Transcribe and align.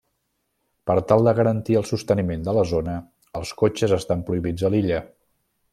Per 0.89 0.95
tal 1.11 1.27
de 1.27 1.33
garantir 1.39 1.77
el 1.81 1.85
sosteniment 1.89 2.47
de 2.49 2.57
la 2.59 2.65
zona, 2.73 2.95
els 3.41 3.55
cotxes 3.61 3.95
estan 4.03 4.25
prohibits 4.31 4.71
a 4.71 4.77
l'illa. 4.77 5.03